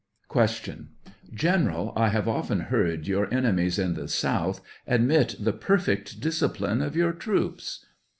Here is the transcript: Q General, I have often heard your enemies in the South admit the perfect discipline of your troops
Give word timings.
Q 0.33 0.47
General, 1.31 1.93
I 1.95 2.09
have 2.09 2.27
often 2.27 2.59
heard 2.61 3.05
your 3.05 3.31
enemies 3.31 3.77
in 3.77 3.93
the 3.93 4.07
South 4.07 4.59
admit 4.87 5.35
the 5.39 5.53
perfect 5.53 6.19
discipline 6.19 6.81
of 6.81 6.95
your 6.95 7.13
troops 7.13 7.85